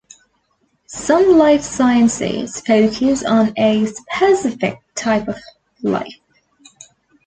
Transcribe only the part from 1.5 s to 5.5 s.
sciences focus on a specific type of